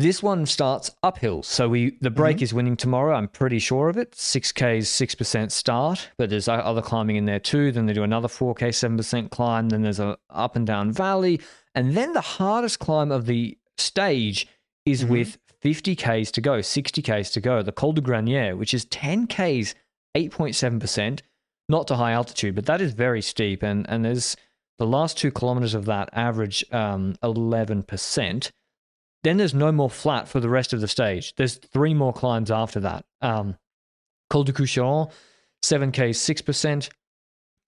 [0.00, 3.14] This one starts uphill, so we the break is winning tomorrow.
[3.14, 4.14] I'm pretty sure of it.
[4.14, 7.70] Six k's, six percent start, but there's other climbing in there too.
[7.70, 9.68] Then they do another four k, seven percent climb.
[9.68, 11.38] Then there's a up and down valley,
[11.74, 14.46] and then the hardest climb of the stage
[14.86, 15.08] is Mhm.
[15.10, 17.62] with 50 Ks to go, 60 Ks to go.
[17.62, 19.74] The Col de Granier, which is 10 Ks,
[20.14, 21.20] 8.7%,
[21.68, 23.62] not to high altitude, but that is very steep.
[23.62, 24.34] And, and there's
[24.78, 28.50] the last two kilometers of that average um, 11%.
[29.22, 31.34] Then there's no more flat for the rest of the stage.
[31.36, 33.04] There's three more climbs after that.
[33.20, 33.56] Um,
[34.30, 35.10] Col de Cucheron,
[35.62, 36.88] 7K, 6%.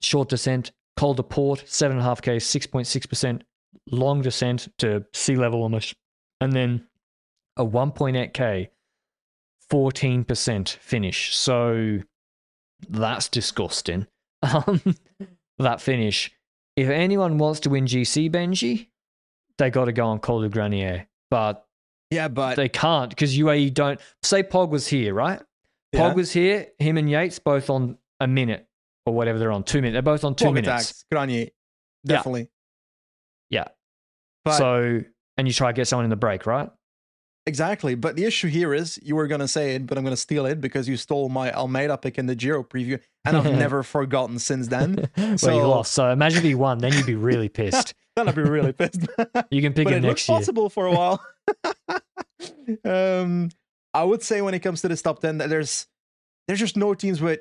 [0.00, 0.72] Short descent.
[0.96, 3.42] Col de Port, 7.5K, 6.6%.
[3.90, 5.94] Long descent to sea level almost.
[6.40, 6.86] And then
[7.56, 8.68] a 1.8K,
[9.70, 11.36] 14% finish.
[11.36, 11.98] So
[12.88, 14.06] that's disgusting.
[14.44, 14.80] Um,
[15.58, 16.32] that finish.
[16.74, 18.88] If anyone wants to win GC Benji,
[19.58, 21.06] they got to go on Col de Granier.
[21.32, 21.64] But
[22.10, 23.98] Yeah, but they can't because UAE don't.
[24.22, 25.38] Say Pog was here, right?
[25.94, 26.12] Pog Yeah.
[26.12, 26.66] was here.
[26.78, 28.68] Him and Yates both on a minute
[29.06, 29.62] or whatever they're on.
[29.64, 29.94] Two minutes.
[29.94, 30.68] They're both on two Pog minutes.
[30.90, 31.48] attacks, Granier,
[32.04, 32.50] definitely.
[33.48, 33.68] Yeah.
[34.44, 35.00] But so
[35.38, 36.68] and you try to get someone in the break, right?
[37.46, 37.94] exactly.
[37.96, 40.60] But the issue here is you were gonna say it, but I'm gonna steal it
[40.60, 44.68] because you stole my Almeida pick in the Giro preview, and I've never forgotten since
[44.68, 45.08] then.
[45.16, 45.92] well, you lost.
[45.92, 47.94] So imagine if you won, then you'd be really pissed.
[48.16, 49.00] Then I'd be really pissed.
[49.50, 50.38] You can pick but it looks next year.
[50.38, 51.24] possible for a while.
[52.84, 53.50] um,
[53.94, 55.86] I would say when it comes to this top ten, that there's
[56.48, 57.40] there's just no teams with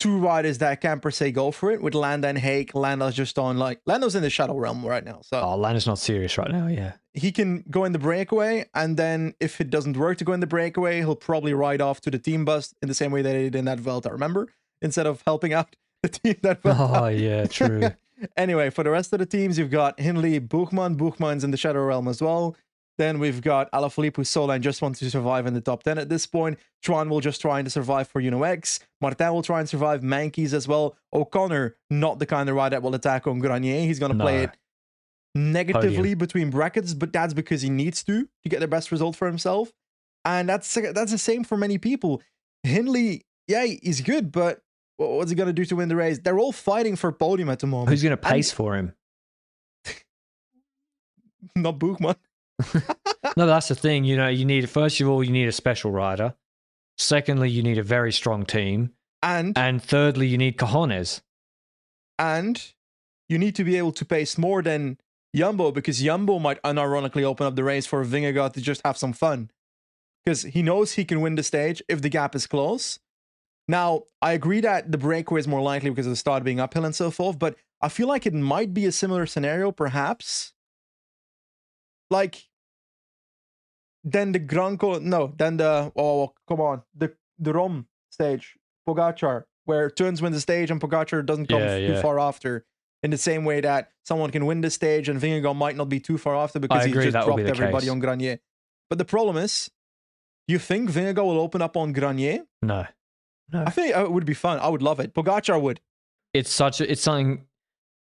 [0.00, 1.82] two riders that can per se go for it.
[1.82, 5.20] With Landa and Haig, Landa's just on like Landa's in the shadow realm right now,
[5.22, 6.68] so Oh, Landa's not serious right now.
[6.68, 6.92] Yeah.
[7.14, 10.40] he can go in the breakaway, and then if it doesn't work to go in
[10.40, 13.34] the breakaway, he'll probably ride off to the team bus in the same way that
[13.34, 14.10] he did in that Vuelta.
[14.10, 14.48] Remember,
[14.82, 16.60] instead of helping out the team that.
[16.64, 17.90] Oh yeah, true.
[18.36, 20.96] Anyway, for the rest of the teams, you've got Hindley, Buchmann.
[20.96, 22.56] Buchmann's in the Shadow Realm as well.
[22.98, 26.08] Then we've got Alaphilippe, solo and just wants to survive in the top 10 at
[26.08, 26.58] this point.
[26.84, 28.80] Træen will just try and survive for Uno X.
[29.00, 30.96] Martin will try and survive Meintjes as well.
[31.12, 33.82] O'Connor, not the kind of rider that will attack on Granier.
[33.82, 34.50] He's going to play it
[35.36, 39.28] negatively between brackets, but that's because he needs to to get the best result for
[39.28, 39.72] himself.
[40.24, 42.20] And that's that's the same for many people.
[42.64, 44.62] Hindley, yeah, he's good, but
[44.98, 46.18] what's he going to do to win the race?
[46.18, 47.88] They're all fighting for podium at the moment.
[47.90, 48.92] Who's going to And- pace for him?
[51.56, 52.16] Not Buchmann.
[53.36, 54.04] No, that's the thing.
[54.04, 56.34] You know, you need first of all, you need a special rider.
[56.96, 61.20] Secondly, you need a very strong team, And and thirdly, you need cojones.
[62.18, 62.72] and
[63.28, 64.98] you need to be able to pace more than
[65.36, 69.12] Jumbo because Jumbo might unironically open up the race for Vingegaard to just have some
[69.12, 69.50] fun.
[70.24, 72.98] Because he knows he can win the stage if the gap is close.
[73.68, 76.86] Now, I agree that the breakaway is more likely because of the start being uphill
[76.86, 80.54] and so forth, but I feel like it might be a similar scenario, perhaps.
[82.10, 82.48] Like,
[84.02, 88.56] then the Granco, no, then the, oh, come on, the, the Rom stage,
[88.88, 92.64] Pogacar, where Turns wins the stage and Pogacar doesn't come Yeah, too far after.
[93.02, 96.00] In the same way that someone can win the stage and Vingegaard might not be
[96.00, 97.90] too far after because he just would be dropped everybody case.
[97.90, 98.40] on Granier.
[98.88, 99.70] But the problem is,
[100.48, 102.40] you think Vingegaard will open up on Granier?
[102.62, 102.86] No,
[103.52, 103.64] no.
[103.66, 104.58] I think uh, it would be fun.
[104.60, 105.14] I would love it.
[105.14, 105.80] Pogacar would.
[106.34, 107.44] it's such a, it's something.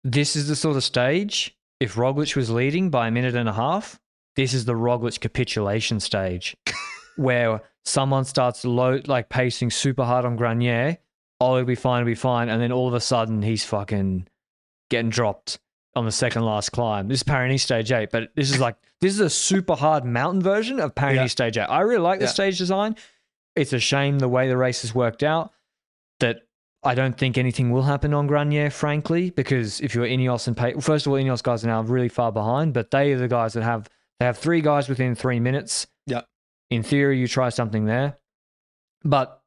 [0.04, 1.56] This is the sort of stage.
[1.78, 3.98] If Roglic was leading by a minute and a half,
[4.36, 6.56] this is the Roglic capitulation stage,
[7.16, 10.98] where someone starts low like pacing super hard on Granier.
[11.40, 14.26] Oh, it'll be fine, it'll be fine, and then all of a sudden he's fucking
[14.90, 15.58] getting dropped
[15.96, 17.08] on the second last climb.
[17.08, 20.42] This is Pyrenees Stage Eight, but this is like this is a super hard mountain
[20.42, 21.26] version of Pyrenees Yeah.
[21.28, 21.62] Stage Eight.
[21.64, 22.30] I really like the Yeah.
[22.32, 22.96] stage design.
[23.56, 25.52] It's a shame the way the race has worked out.
[26.20, 26.42] That
[26.82, 30.72] I don't think anything will happen on Granier, frankly, because if you're Ineos and pay,
[30.74, 33.52] first of all, Ineos guys are now really far behind, but they are the guys
[33.54, 35.86] that have they have three guys within three minutes.
[36.06, 36.22] Yeah.
[36.70, 38.18] In theory, you try something there,
[39.02, 39.42] but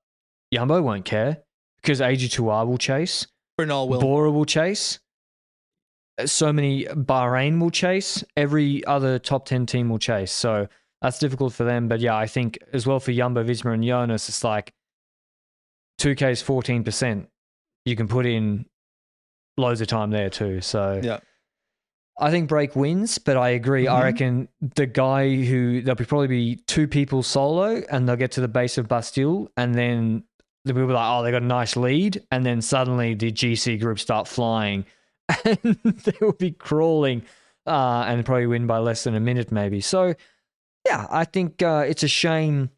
[0.54, 1.44] Jumbo won't care
[1.82, 4.00] because AG2R will chase, Bernal will.
[4.00, 5.00] Bora will chase,
[6.26, 10.32] so many Bahrain will chase, every other top ten team will chase.
[10.32, 10.68] So
[11.04, 11.88] that's difficult for them.
[11.88, 14.74] But yeah, I think as well for Jumbo, Visma, and Jonas, it's like
[16.00, 17.28] 2K is 14%.
[17.86, 18.66] You can put in
[19.58, 20.62] loads of time there too.
[20.62, 21.20] So Yeah.
[22.20, 23.88] I think Break wins, but I agree.
[23.88, 24.04] I Mhm.
[24.04, 28.42] reckon the guy who there'll be probably be two people solo and they'll get to
[28.42, 30.24] the base of Bastille and then
[30.66, 32.24] the people are like, oh, they got a nice lead.
[32.32, 34.86] And then suddenly the GC group start flying
[35.46, 37.24] and they will be crawling
[37.66, 39.82] uh, and probably win by less than a minute, maybe.
[39.82, 40.14] So,
[40.86, 42.70] yeah, I think uh, it's a shame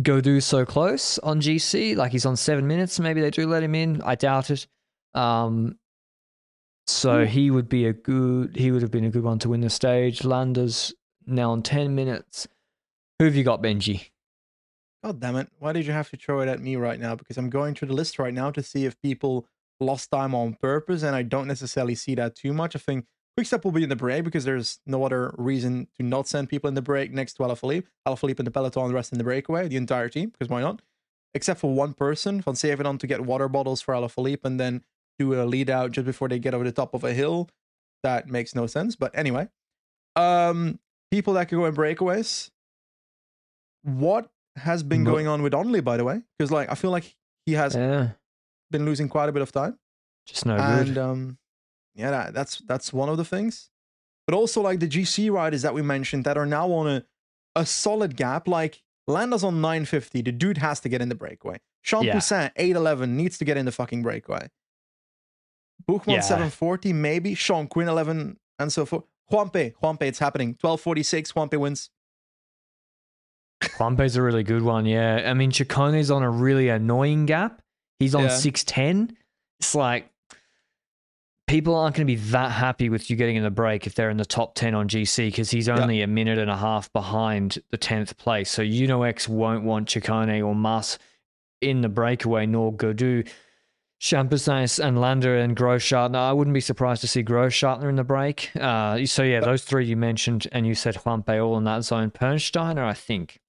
[0.00, 1.96] Gaudu's so close on GC.
[1.96, 2.98] Like he's on seven minutes.
[2.98, 4.02] Maybe they do let him in.
[4.02, 4.66] I doubt it.
[5.14, 5.78] Um,
[6.86, 7.24] so Ooh.
[7.24, 8.56] he would be a good.
[8.56, 10.20] He would have been a good one to win the stage.
[10.20, 10.92] Landa's
[11.26, 12.48] now on ten minutes.
[13.18, 14.10] Who have you got, Benji?
[15.04, 15.48] God damn it.
[15.58, 17.14] Why did you have to throw it at me right now?
[17.14, 19.46] Because I'm going through the list right now to see if people
[19.78, 22.74] lost time on purpose, and I don't necessarily see that too much.
[22.74, 23.06] I think
[23.36, 26.68] Quickstep will be in the break because there's no other reason to not send people
[26.68, 27.84] in the break next to Alaphilippe.
[28.06, 30.82] Alaphilippe in the peloton, the rest in the breakaway, the entire team, because why not?
[31.34, 34.84] Except for one person, Van Zevenant to get water bottles for Alaphilippe and then
[35.18, 37.50] do a lead out just before they get over the top of a hill.
[38.04, 38.94] That makes no sense.
[38.94, 39.48] But anyway,
[40.14, 40.78] um,
[41.10, 42.50] people that can go in breakaways.
[43.82, 46.22] What has been going on with Onley, by the way?
[46.38, 47.16] Because like I feel like
[47.46, 48.10] he has Yeah,
[48.70, 49.78] been losing quite a bit of time
[50.26, 50.98] just no and good.
[50.98, 51.38] um
[51.94, 53.70] yeah that, that's that's one of the things
[54.26, 57.04] but also like the gc riders that we mentioned that are now on a
[57.56, 61.58] a solid gap like landa's on 950 the dude has to get in the breakaway
[61.82, 62.14] Sean Yeah.
[62.14, 64.48] Poussin, 811 needs to get in the fucking breakaway
[65.88, 66.20] Buchmann Yeah.
[66.20, 71.90] 740 maybe Sean Quinn 11 and so forth Juanpe Juanpe it's happening 1246 Juanpe wins
[73.62, 74.84] Juanpe's a really good one.
[74.86, 77.62] Yeah, I mean Ciccone's on a really annoying gap.
[77.98, 78.28] He's on Yeah.
[78.36, 79.16] six ten.
[79.60, 80.10] It's like
[81.46, 84.10] people aren't going to be that happy with you getting in the break if they're
[84.10, 87.58] in the top ten on GC because he's only a minute and a half behind
[87.70, 88.50] the tenth place.
[88.50, 90.98] So UnoX won't want Ciccone or Mas
[91.60, 93.28] in the breakaway, nor Gaudu.
[94.00, 96.16] Champoussin and Landa and Grossschartner.
[96.16, 98.50] I wouldn't be surprised to see Grossschartner in the break.
[98.54, 102.10] Uh, so yeah, those three you mentioned, and you said Juanpe all in that zone.
[102.10, 103.40] Pernsteiner, I think.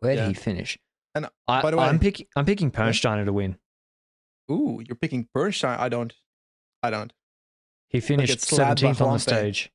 [0.00, 0.28] Where did Yeah.
[0.28, 0.76] he finish?
[1.14, 2.26] And, I, by the way- I'm picking.
[2.34, 3.58] I'm picking Pernsteiner to win.
[4.50, 6.12] ooh you're picking Bernstein I don't
[6.82, 7.12] I don't
[7.88, 9.70] He finished by seventeenth on the stage.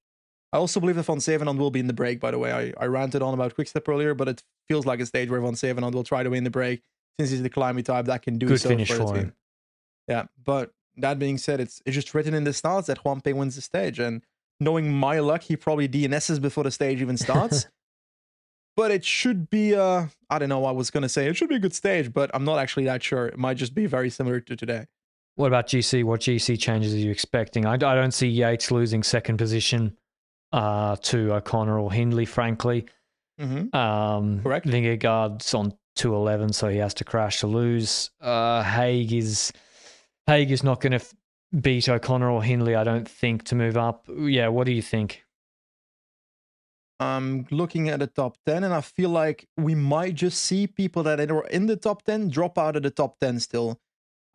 [0.54, 2.52] I also believe that Van Zevenant will be in the break, by the way.
[2.54, 5.54] I, I ranted on about Quickstep earlier, but it feels like a stage where Van
[5.54, 6.82] Zevenant will try to win the break
[7.20, 9.16] since he's the climbing type that can do Good so finish for for team.
[9.16, 9.34] him.
[10.08, 13.56] Yeah, but that being said, it's it's just written in the stars that Juanpe wins
[13.56, 14.00] the stage.
[14.00, 14.22] And
[14.60, 17.68] knowing my luck, he probably DNSs before the stage even starts.
[18.78, 21.50] but it should be, uh, I don't know, I was going to say it should
[21.50, 23.28] be a good stage, but I'm not actually that sure.
[23.28, 24.86] It might just be very similar to today.
[25.36, 26.04] What about GC?
[26.04, 27.66] What GC changes are you expecting?
[27.66, 29.98] I, I don't see Yates losing second position
[30.54, 32.86] uh, to O'Connor or Hindley, frankly.
[33.40, 33.76] Mm-hmm.
[33.76, 34.66] Um, Correct.
[34.66, 38.12] Vingegaard's on 211, so he has to crash to lose.
[38.22, 39.52] Uh, Haig is
[40.28, 41.14] Haig is not going to f-
[41.62, 44.08] beat O'Connor or Hindley, I don't think, to move up.
[44.10, 45.24] Yeah, what do you think?
[47.00, 51.04] I'm looking at the top 10, and I feel like we might just see people
[51.04, 53.80] that are in the top 10 drop out of the top 10 still.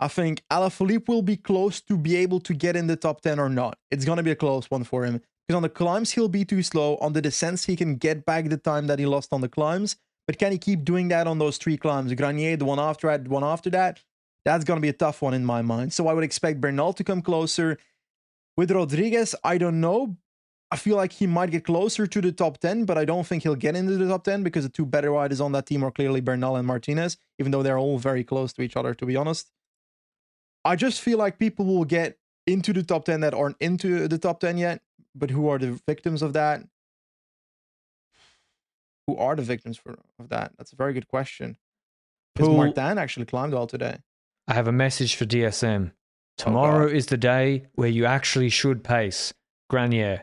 [0.00, 3.38] I think Alaphilippe will be close to be able to get in the top 10
[3.38, 3.78] or not.
[3.90, 5.20] It's going to be a close one for him.
[5.46, 6.96] Because on the climbs, he'll be too slow.
[6.98, 9.96] On the descents, he can get back the time that he lost on the climbs.
[10.26, 12.12] But can he keep doing that on those three climbs?
[12.14, 14.00] Granier, the one after that, the one after that?
[14.44, 15.92] That's going to be a tough one in my mind.
[15.92, 17.78] So I would expect Bernal to come closer.
[18.56, 20.16] With Rodriguez, I don't know.
[20.70, 23.42] I feel like he might get closer to the top 10, but I don't think
[23.42, 25.90] he'll get into the top 10 because the two better riders on that team are
[25.90, 29.16] clearly Bernal and Martinez, even though they're all very close to each other, to be
[29.16, 29.50] honest.
[30.64, 34.18] I just feel like people will get into the top 10 that aren't into the
[34.18, 34.82] top 10 yet,
[35.14, 36.62] but who are the victims of that?
[39.06, 40.52] Who are the victims for, of that?
[40.58, 41.56] That's a very good question.
[42.34, 43.98] Because Martin actually climbed well today.
[44.46, 45.90] I have a message for DSM.
[45.90, 45.94] Oh,
[46.36, 49.32] Tomorrow is the day where you actually should pace.
[49.70, 50.22] Granier.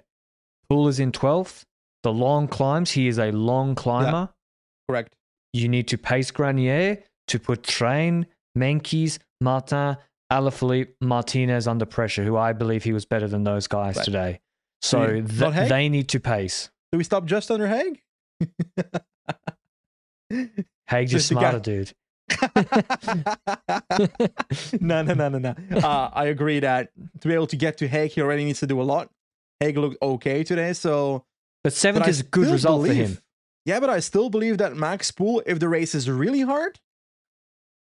[0.69, 1.63] Poole is in 12th.
[2.03, 4.29] The long climbs, he is a long climber.
[4.89, 5.15] Correct.
[5.53, 8.25] You need to pace Granier to put Træen,
[8.57, 9.97] Meintjes, Martin,
[10.31, 14.05] Alaphilippe, Martinez under pressure, who I believe he was better than those guys Right.
[14.05, 14.39] today.
[14.81, 16.69] So you- th- they need to pace.
[16.91, 18.01] Do we stop just under Haig?
[20.87, 21.93] Haig just guy- smarter, dude.
[24.81, 25.55] no, no, no, no, no.
[25.77, 26.89] Uh, I agree that
[27.21, 29.09] to be able to get to Haig, he already needs to do a lot.
[29.59, 31.25] Haig looked okay today, so.
[31.63, 33.17] But seventh but is a good result for him.
[33.65, 36.79] Yeah, but I still believe that Max Poole, if the race is really hard,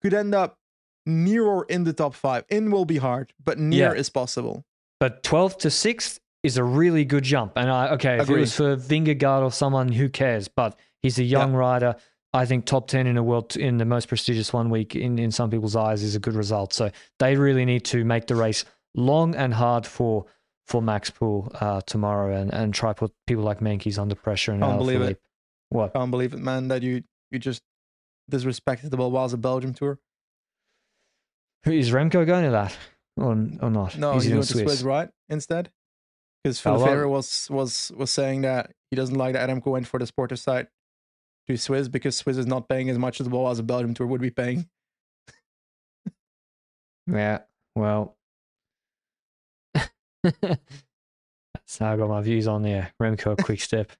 [0.02, 0.58] could end up
[1.06, 2.44] near or in the top five.
[2.48, 4.00] In will be hard, but near Yeah.
[4.00, 4.64] is possible.
[5.00, 7.52] But 12th to 6th is a really good jump.
[7.56, 10.48] And I, okay, if it was for Vingegaard or someone, who cares?
[10.48, 11.96] But he's a young rider.
[12.32, 15.30] I think top 10 in a world in the most prestigious one week in, in
[15.30, 16.72] some people's eyes is a good result.
[16.72, 18.64] So they really need to make the race
[18.94, 20.26] long and hard for
[20.66, 24.62] for Max Poole uh, tomorrow and, and try put people like Meintjes under pressure and
[24.62, 25.18] Can't believe it.
[25.18, 25.20] Alaphilippe.
[25.68, 25.92] What?
[25.92, 27.62] Can't believe it, man, that you you just
[28.30, 29.98] disrespected the Baloise Belgium tour.
[31.66, 32.76] Is Remco going to that
[33.16, 33.96] or, or not?
[33.98, 35.08] No, he's he going to Swiss, right?
[35.28, 35.70] Instead,
[36.42, 39.98] because Phil Ferrer was was was saying that he doesn't like that Adamco went for
[39.98, 40.68] the Sporter side
[41.48, 44.06] to Swiss because Swiss is not paying as much as well as a Belgium tour
[44.06, 44.68] would be paying.
[47.06, 47.40] Yeah,
[47.74, 48.16] well,
[50.22, 52.94] that's how I got my views on there.
[52.98, 53.92] Remco Quick Step.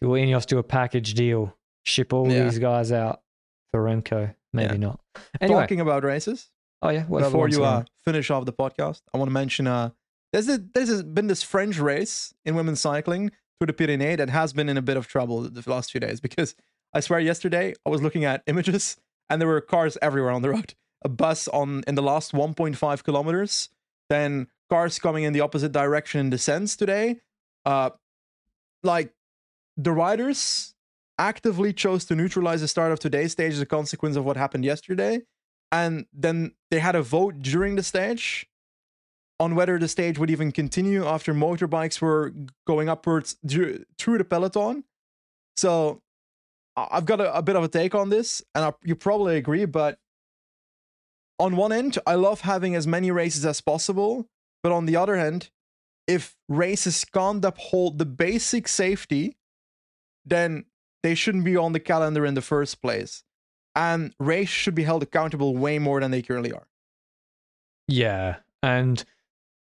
[0.00, 1.56] Will Ineos do a package deal?
[1.84, 2.44] Ship all Yeah.
[2.44, 3.20] these guys out
[3.70, 4.34] for Remco?
[4.52, 4.78] Maybe Yeah.
[4.78, 5.00] not.
[5.40, 6.50] Anyway, Talking about races,
[6.82, 9.90] oh yeah, what before you uh, finish off the podcast, I want to mention uh,
[10.32, 14.52] There's a, there's been this French race in women's cycling through the Pyrenees that has
[14.52, 16.54] been in a bit of trouble the last few days because
[16.92, 18.96] I swear yesterday I was looking at images
[19.30, 20.74] and there were cars everywhere on the road.
[21.02, 23.68] A bus on in the last 1.5 kilometers,
[24.08, 27.20] then cars coming in the opposite direction in descents today.
[27.64, 27.90] Uh,
[28.82, 29.12] like
[29.76, 30.74] the riders
[31.18, 34.64] actively chose to neutralize the start of today's stage as a consequence of what happened
[34.64, 35.20] yesterday.
[35.72, 38.46] And then they had a vote during the stage
[39.38, 42.32] on whether the stage would even continue after motorbikes were
[42.66, 44.84] going upwards through the peloton.
[45.56, 46.02] So
[46.76, 49.64] I've got a, a bit of a take on this, and I, you probably agree.
[49.64, 49.98] But
[51.38, 54.26] on one end, I love having as many races as possible.
[54.62, 55.50] But on the other hand,
[56.06, 59.36] if races can't uphold the basic safety,
[60.24, 60.64] then
[61.06, 63.22] they shouldn't be on the calendar in the first place.
[63.74, 66.66] And race should be held accountable way more than they currently are.
[67.88, 68.36] Yeah.
[68.62, 69.04] And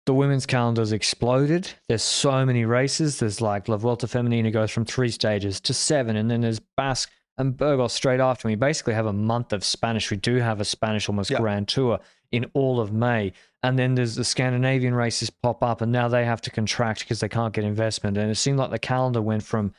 [0.05, 1.71] the women's calendar's exploded.
[1.87, 3.19] There's so many races.
[3.19, 7.11] There's like La Vuelta Femenina goes from three stages to seven, and then there's Basque
[7.37, 8.47] and Burgos straight after.
[8.47, 10.11] We basically have a month of Spanish.
[10.11, 11.37] We do have a Spanish almost yeah.
[11.37, 11.99] grand tour
[12.31, 13.33] in all of May.
[13.63, 17.19] And then there's the Scandinavian races pop up, and now they have to contract because
[17.19, 18.17] they can't get investment.
[18.17, 19.73] And it seemed like the calendar went from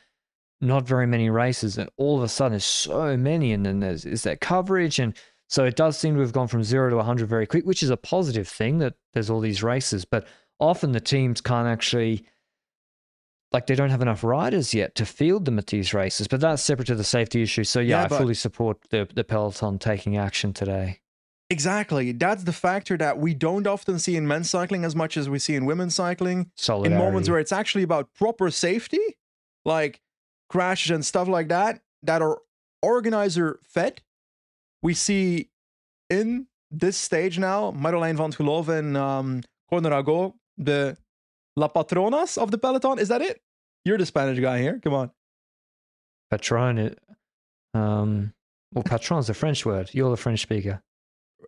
[0.61, 4.05] not very many races, and all of a sudden there's so many, and then there's
[4.05, 5.15] is there coverage and
[5.53, 7.91] so it does seem to have gone from zero to 100 very quick, which is
[7.91, 10.03] a positive thing that there's all these races.
[10.03, 10.25] But
[10.59, 12.25] often the teams can't actually,
[13.51, 16.27] like, they don't have enough riders yet to field them at these races.
[16.27, 17.65] But that's separate to the safety issue.
[17.65, 21.01] So, yeah, yeah I fully support the, the Peloton taking action today.
[21.51, 22.13] Exactly.
[22.13, 25.37] That's the factor that we don't often see in men's cycling as much as we
[25.37, 26.49] see in women's cycling.
[26.55, 26.95] Solidarity.
[26.95, 29.17] In moments where it's actually about proper safety,
[29.65, 30.01] like
[30.53, 32.37] crashes and stuff like that, that are
[32.81, 34.01] organizer fed
[34.83, 35.49] we see
[36.09, 40.03] in this stage now, Marjolein van Geloof and um, Corner
[40.57, 40.97] the
[41.55, 42.99] La Patronas of the peloton.
[42.99, 43.41] Is that it?
[43.85, 44.79] You're the Spanish guy here.
[44.83, 45.11] Come on.
[46.29, 46.95] Patron.
[47.73, 48.33] Um,
[48.73, 49.89] well, patron is a French word.
[49.93, 50.83] You're the French speaker.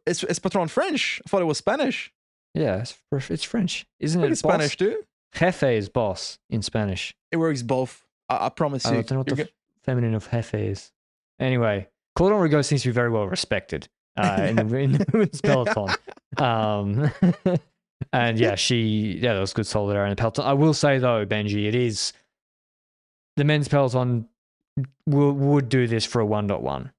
[0.05, 1.21] It's it's patron French.
[1.25, 2.11] I thought it was Spanish.
[2.53, 2.97] Yeah, it's,
[3.29, 4.31] it's French, isn't it?
[4.31, 5.03] It's Spanish too.
[5.33, 7.13] Jefe is boss in Spanish.
[7.31, 8.04] It works both.
[8.29, 8.91] I, I promise you.
[8.91, 9.49] I don't know what the
[9.83, 10.91] feminine of jefe is.
[11.39, 15.41] Anyway, Claude Henrigot seems to be very well respected uh, in, the, in the women's
[15.43, 15.89] peloton.
[16.37, 17.11] Um,
[18.13, 20.45] and yeah, she yeah, that was good solidarity in the peloton.
[20.45, 22.13] I will say though, Benji, it is
[23.35, 24.27] the men's peloton
[25.05, 26.91] will, would do this for a one dot one.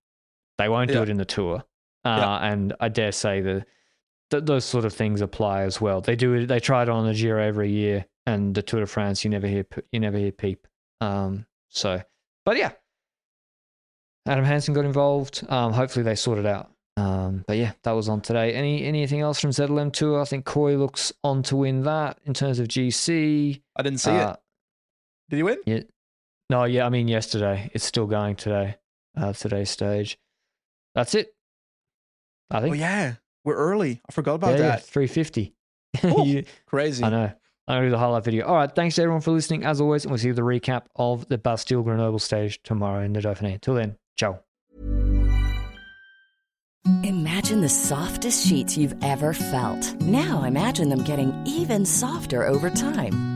[0.59, 1.03] They won't do yeah.
[1.03, 1.65] it in the tour,
[2.05, 2.53] uh, yeah.
[2.53, 3.67] and I dare say that
[4.31, 6.01] th- those sort of things apply as well.
[6.01, 6.47] They do it.
[6.47, 9.47] They try it on the Giro every year, and the Tour de France, you never
[9.47, 10.67] hear you never hear peep.
[11.01, 12.03] Um, so,
[12.45, 12.73] but yeah,
[14.27, 15.45] Adam Hansen got involved.
[15.49, 16.71] Um, hopefully they sort it out.
[16.97, 18.55] Um, but yeah, that was on today.
[18.55, 20.21] Any anything else from ZLM Tour?
[20.21, 23.61] I think Kooij looks on to win that in terms of GC.
[23.77, 24.37] I didn't see uh, it.
[25.29, 25.59] Did he win?
[25.67, 25.81] Yeah.
[26.49, 26.87] No, yeah.
[26.87, 27.71] I mean, yesterday.
[27.75, 28.77] It's still going today.
[29.17, 30.19] Uh, today's stage.
[30.95, 31.35] That's it.
[32.51, 32.77] I think.
[32.77, 34.01] Oh yeah, we're early.
[34.09, 34.85] I forgot about yeah, that.
[34.85, 35.53] Three fifty.
[36.05, 37.03] Oh, crazy.
[37.03, 37.33] I know.
[37.69, 38.47] I'm gonna do the highlight video.
[38.47, 38.73] All right.
[38.73, 39.65] Thanks to everyone for listening.
[39.65, 43.21] As always, and we'll see the recap of the Bastille Grenoble stage tomorrow in the
[43.21, 43.61] Dauphiné.
[43.61, 43.97] Till then.
[44.17, 44.41] Ciao.
[47.03, 50.01] Imagine the softest sheets you've ever felt.
[50.03, 53.36] Now imagine them getting even softer over time.